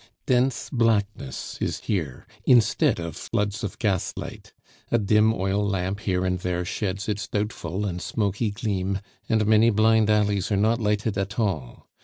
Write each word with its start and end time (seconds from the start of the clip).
Dense 0.25 0.67
blackness 0.71 1.59
is 1.61 1.81
here, 1.81 2.25
instead 2.43 2.99
of 2.99 3.15
floods 3.15 3.63
of 3.63 3.77
gaslight; 3.77 4.51
a 4.89 4.97
dim 4.97 5.31
oil 5.31 5.63
lamp 5.63 5.99
here 5.99 6.25
and 6.25 6.39
there 6.39 6.65
sheds 6.65 7.07
its 7.07 7.27
doubtful 7.27 7.85
and 7.85 8.01
smoky 8.01 8.49
gleam, 8.49 8.99
and 9.29 9.45
many 9.45 9.69
blind 9.69 10.09
alleys 10.09 10.51
are 10.51 10.57
not 10.57 10.81
lighted 10.81 11.19
at 11.19 11.37
all. 11.39 11.87